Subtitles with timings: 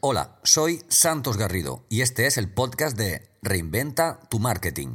[0.00, 4.88] Hola, soy Santos Garrido y este es el podcast de Reinventa tu Marketing.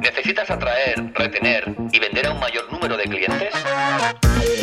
[0.00, 3.54] ¿Necesitas atraer, retener y vender a un mayor número de clientes?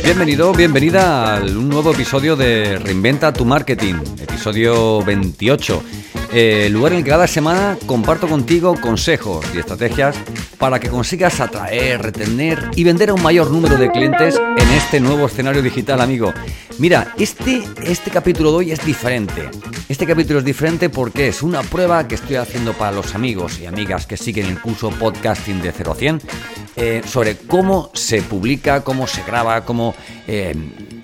[0.03, 5.83] Bienvenido, bienvenida a un nuevo episodio de Reinventa tu Marketing, episodio 28.
[6.33, 10.15] El lugar en el que cada semana comparto contigo consejos y estrategias
[10.57, 15.01] para que consigas atraer, retener y vender a un mayor número de clientes en este
[15.01, 16.33] nuevo escenario digital, amigo.
[16.77, 19.49] Mira, este, este capítulo de hoy es diferente.
[19.89, 23.65] Este capítulo es diferente porque es una prueba que estoy haciendo para los amigos y
[23.65, 26.21] amigas que siguen el curso podcasting de 0 a 100
[26.75, 29.93] eh, sobre cómo se publica, cómo se graba, cómo...
[30.27, 30.55] Eh,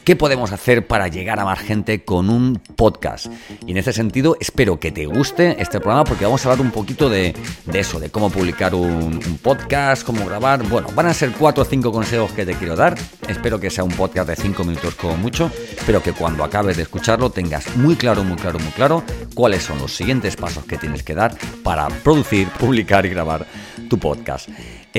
[0.07, 3.27] ¿Qué podemos hacer para llegar a más gente con un podcast?
[3.65, 6.71] Y en ese sentido, espero que te guste este programa porque vamos a hablar un
[6.71, 7.35] poquito de,
[7.73, 10.63] eso, de cómo publicar un, podcast, cómo grabar.
[10.63, 12.95] Bueno, van a ser cuatro o cinco consejos que te quiero dar.
[13.27, 15.51] Espero que sea un podcast de cinco minutos como mucho,
[15.85, 19.03] pero que cuando acabes de escucharlo tengas muy claro, muy claro, muy claro
[19.35, 23.45] cuáles son los siguientes pasos que tienes que dar para producir, publicar y grabar
[23.89, 24.47] tu podcast.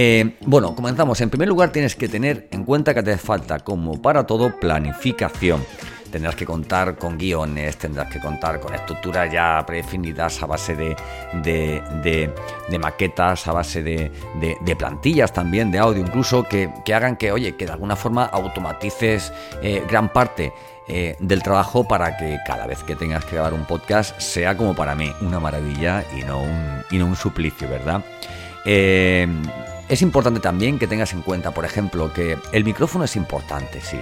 [0.00, 1.20] Eh, bueno, comenzamos.
[1.22, 5.60] En primer lugar, tienes que tener en cuenta que te falta, como para todo, planificación.
[6.12, 12.30] Tendrás que contar con guiones, tendrás que contar con estructuras ya predefinidas a base de,
[12.78, 17.72] maquetas, a base de, plantillas también, de audio incluso, que, hagan que, oye, que de
[17.72, 19.32] alguna forma automatices
[19.64, 20.52] eh, gran parte
[20.86, 24.76] eh, del trabajo para que cada vez que tengas que grabar un podcast sea como
[24.76, 28.04] para mí una maravilla y no un, y no un suplicio, ¿verdad?
[29.88, 33.98] Es importante también que tengas en cuenta, por ejemplo, que el micrófono es importante, sí,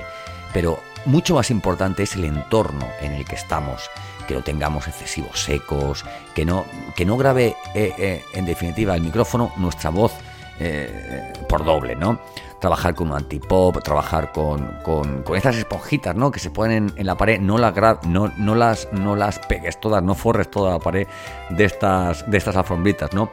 [0.53, 3.89] pero mucho más importante es el entorno en el que estamos,
[4.27, 6.65] que lo tengamos excesivos secos, que no,
[6.97, 10.13] que no grabe eh, eh, en definitiva el micrófono nuestra voz
[10.59, 12.19] eh, por doble, ¿no?
[12.61, 16.33] Trabajar con un antipop, trabajar con, con, estas esponjitas, ¿no?
[16.33, 17.75] Que se ponen en la pared, no las,
[18.07, 21.07] no, no, las, no las pegues todas, no forres toda la pared
[21.51, 23.31] de estas, de estas alfombritas, ¿no?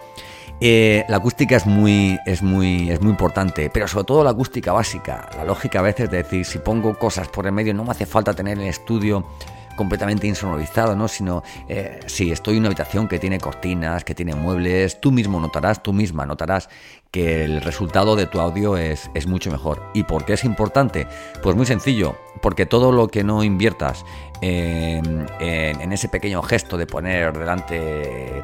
[0.60, 4.72] Eh, la acústica es muy, es, muy, es muy importante, pero sobre todo la acústica
[4.72, 5.30] básica.
[5.36, 8.06] La lógica a veces de decir, si pongo cosas por el medio, no me hace
[8.06, 9.26] falta tener el estudio
[9.76, 11.08] completamente insonorizado, ¿no?
[11.08, 15.40] Sino, eh, si estoy en una habitación que tiene cortinas, que tiene muebles, tú mismo
[15.40, 16.70] notarás, tú misma notarás
[17.12, 19.82] que el resultado de tu audio es, es mucho mejor.
[19.94, 21.08] ¿Y por qué es importante?
[21.42, 24.06] Pues muy sencillo, porque todo lo que no inviertas
[24.42, 28.44] en, ese pequeño gesto de poner delante...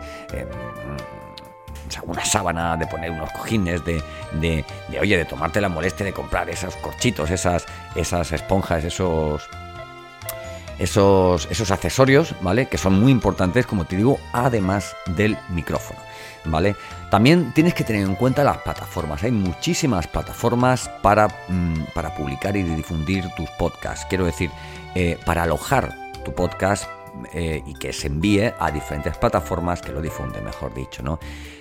[2.03, 4.65] Una sábana, de poner unos cojines, de, de,
[4.99, 9.49] oye, de tomarte la molestia de comprar esos corchitos, esas, esas esponjas, esos,
[10.77, 12.67] esos, esos accesorios, ¿vale?
[12.67, 15.99] Que son muy importantes, como te digo, además del micrófono,
[16.45, 16.75] ¿vale?
[17.09, 19.23] También tienes que tener en cuenta las plataformas.
[19.23, 24.05] Hay muchísimas plataformas para, mm, para publicar y difundir tus podcasts.
[24.07, 24.51] Quiero decir,
[24.95, 26.85] eh, para alojar tu podcast
[27.33, 31.19] eh, y que se envíe a diferentes plataformas que lo difunden, mejor dicho, ¿no?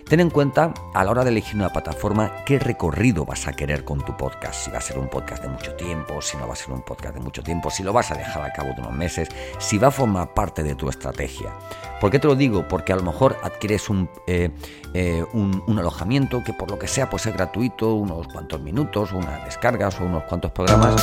[0.08, 3.84] Ten en cuenta a la hora de elegir una plataforma qué recorrido vas a querer
[3.84, 4.54] con tu podcast.
[4.54, 6.80] Si va a ser un podcast de mucho tiempo, si no va a ser un
[6.80, 9.76] podcast de mucho tiempo, si lo vas a dejar al cabo de unos meses, si
[9.76, 11.52] va a formar parte de tu estrategia.
[12.00, 12.66] ¿Por qué te lo digo?
[12.68, 14.50] Porque a lo mejor adquieres un, eh,
[14.94, 15.24] eh,
[15.66, 20.04] alojamiento que por lo que sea pues es gratuito, unos cuantos minutos, unas descargas o
[20.04, 20.94] unos cuantos programas.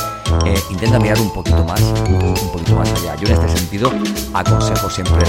[0.46, 3.14] Eh, intenta mirar un poquito más, un poquito más allá.
[3.16, 3.92] Yo en este sentido
[4.34, 5.24] aconsejo siempre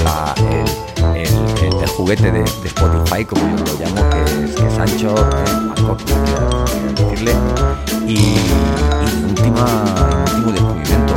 [1.15, 5.53] el, juguete de, Spotify, como yo lo llamo, que es, que es Ancho, eh,
[6.95, 7.33] decirle.
[8.07, 9.65] Y, y última,
[10.35, 11.15] último descubrimiento,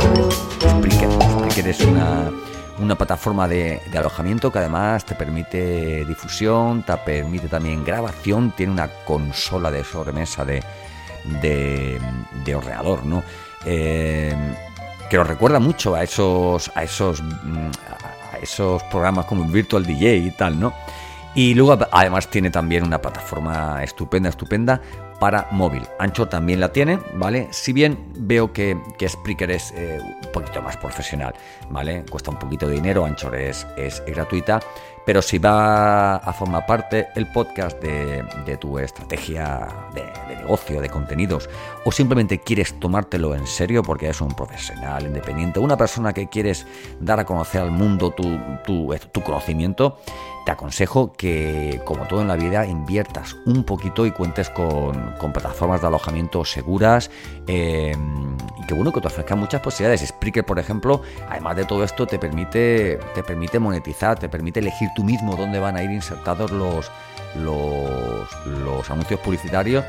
[0.59, 1.09] Spreaker.
[1.11, 2.31] Spreaker es una,
[2.79, 8.89] una plataforma de, alojamiento que además te permite difusión, te permite también grabación, tiene una
[9.05, 10.61] consola de sobremesa de,
[11.41, 13.23] de, ordenador, ¿no?
[13.65, 14.35] Eh,
[15.09, 17.71] que nos recuerda mucho a esos, a esos, mm,
[18.33, 20.73] a esos programas como Virtual DJ y tal, ¿no?
[21.33, 24.81] Y luego además tiene también una plataforma estupenda, estupenda
[25.21, 25.83] para móvil.
[25.99, 27.47] Ancho también la tiene, ¿vale?
[27.51, 29.15] Si bien veo que, que es
[29.75, 31.35] eh, un poquito más profesional,
[31.69, 32.03] ¿vale?
[32.09, 34.59] Cuesta un poquito de dinero, Anchor es, es, gratuita,
[35.05, 41.51] pero si va a formar parte el podcast de, tu estrategia de, negocio, de contenidos,
[41.85, 46.65] o simplemente quieres tomártelo en serio porque eres un profesional independiente, una persona que quieres
[46.99, 48.23] dar a conocer al mundo tu,
[48.65, 49.99] tu, tu conocimiento,
[50.45, 55.81] te aconsejo que, como todo en la vida, inviertas un poquito y cuentes con, plataformas
[55.81, 57.11] de alojamiento seguras
[57.47, 57.95] eh,
[58.57, 60.07] y que bueno que te ofrezcan muchas posibilidades.
[60.07, 64.89] Spreaker, por ejemplo, además de todo esto, te permite, te permite monetizar, te permite elegir
[64.95, 66.91] tú mismo dónde van a ir insertados los,
[67.35, 69.85] los, los anuncios publicitarios,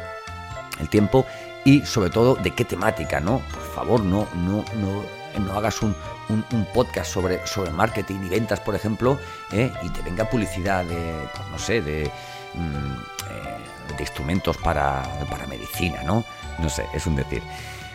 [0.81, 1.25] el tiempo
[1.65, 3.39] y sobre todo de qué temática, ¿no?
[3.39, 5.95] Por favor, no, no, no, no hagas un,
[6.29, 9.19] un, podcast sobre, sobre marketing y ventas, por ejemplo,
[9.53, 9.73] ¿eh?
[9.83, 12.11] y te venga publicidad de, pues, no sé, de,
[12.55, 12.93] mm,
[13.31, 16.25] eh, de instrumentos para, para medicina, ¿no?
[16.59, 17.43] No sé, es un decir.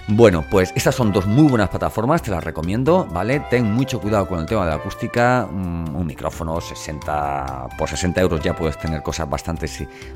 [0.09, 3.41] Bueno, pues estas son dos muy buenas plataformas, te las recomiendo, ¿vale?
[3.49, 8.39] Ten mucho cuidado con el tema de la acústica, un, micrófono 60 por 60 euros
[8.39, 9.67] ya puedes tener cosas bastante,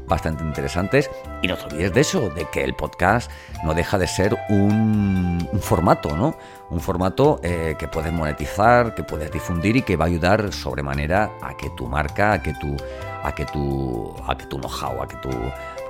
[0.07, 1.11] bastante interesantes
[1.41, 3.29] y no te olvides de eso, de que el podcast
[3.65, 6.35] no deja de ser un, formato, ¿no?
[6.69, 11.31] Un formato eh, que puedes monetizar, que puedes difundir y que va a ayudar sobremanera
[11.41, 12.77] a que tu marca, a que tu,
[13.23, 15.29] a que tu, a que tu know-how, a que tu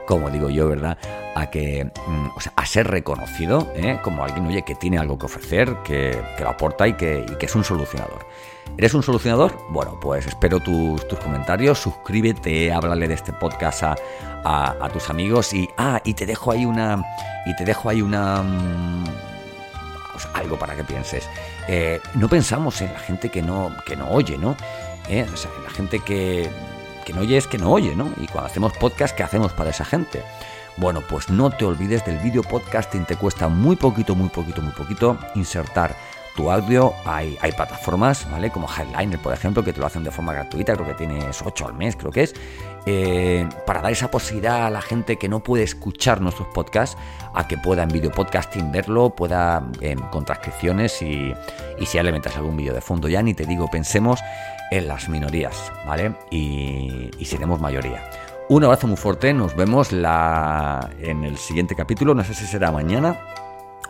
[0.08, 0.98] como digo yo, ¿verdad?
[1.36, 4.00] A que, mm, o sea, a ser reconocido ¿eh?
[4.04, 7.64] como alguien, oye, que tiene algo que ofrecer, que, lo aporta y que, es un
[7.64, 8.26] solucionador.
[8.78, 9.58] ¿Eres un solucionador?
[9.70, 16.02] Bueno, pues espero tus, comentarios, suscríbete, háblale de este podcast a, tus amigos y, ah,
[16.04, 17.04] y te dejo ahí una,
[17.46, 19.04] y te dejo ahí una, mm,
[20.34, 21.28] algo para que pienses.
[21.68, 24.56] Eh, no pensamos en la gente que no, que no oye, ¿no?
[25.10, 25.26] ¿Eh?
[25.32, 26.50] O sea, en la gente que
[27.14, 28.10] no oye es que no oye, ¿no?
[28.18, 30.24] Y cuando hacemos podcast, ¿qué hacemos para esa gente?
[30.78, 34.72] Bueno, pues no te olvides del video podcasting, te cuesta muy poquito, muy poquito, muy
[34.72, 35.96] poquito insertar
[36.36, 36.94] tu audio.
[37.06, 38.50] Hay, hay plataformas, ¿vale?
[38.50, 41.68] Como Headliner, por ejemplo, que te lo hacen de forma gratuita, creo que tienes 8
[41.68, 42.36] al mes, creo que es,
[42.86, 46.98] eh, para dar esa posibilidad a la gente que no puede escuchar nuestros podcasts
[47.34, 51.34] a que pueda en video podcasting verlo, pueda en con transcripciones y,
[51.80, 54.20] y si ya le metas algún vídeo de fondo, ya ni te digo, pensemos
[54.72, 56.16] en las minorías, ¿vale?
[56.32, 58.10] Y, seremos mayoría.
[58.50, 62.72] Un abrazo muy fuerte, nos vemos la, en el siguiente capítulo, no sé si será
[62.72, 63.20] mañana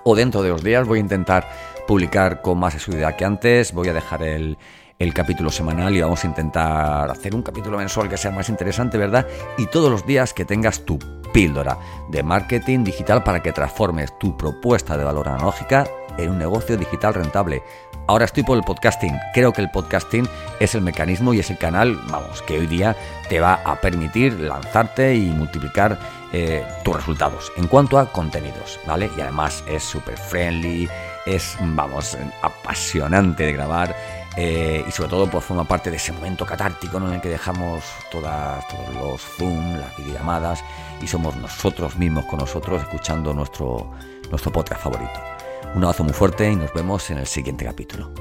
[0.03, 1.47] o dentro de dos días, voy a intentar
[1.87, 4.57] publicar con más seguridad que antes, voy a dejar el,
[5.01, 8.99] el capítulo semanal y vamos a intentar hacer un capítulo mensual que sea más interesante,
[8.99, 9.25] ¿verdad?
[9.57, 10.99] Y todos los días que tengas tu
[11.33, 11.77] píldora
[12.09, 15.87] de marketing digital para que transformes tu propuesta de valor analógica
[16.17, 17.63] en un negocio digital rentable.
[18.07, 19.17] Ahora estoy por el podcasting.
[19.33, 20.27] Creo que el podcasting
[20.59, 22.95] es el mecanismo y es el canal, vamos, que hoy día
[23.29, 25.97] te va a permitir lanzarte y multiplicar
[26.33, 29.09] eh, tus resultados en cuanto a contenidos, ¿vale?
[29.17, 30.89] Y además es súper friendly,
[31.25, 33.95] es, vamos, apasionante de grabar.
[34.37, 37.83] Eh, y sobre todo pues forma parte de ese momento catártico en el que dejamos
[38.09, 40.63] todas, todos los Zoom, las videollamadas
[41.01, 43.91] y somos nosotros mismos con nosotros escuchando nuestro,
[44.29, 45.19] nuestro podcast favorito.
[45.75, 48.11] Un abrazo muy fuerte y nos vemos en el siguiente capítulo.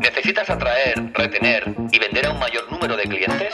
[0.00, 3.52] ¿Necesitas atraer, retener y vender a un mayor número de clientes?